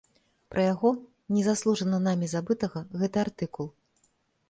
Пра 0.53 0.63
яго, 0.73 0.89
незаслужана 1.35 2.01
намі 2.09 2.33
забытага, 2.35 2.79
гэты 3.03 3.17
артыкул. 3.29 3.75